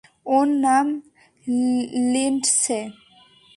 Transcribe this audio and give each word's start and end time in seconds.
ওর 0.25 0.47
নাম 0.63 0.87
লিন্ডসে। 2.13 2.79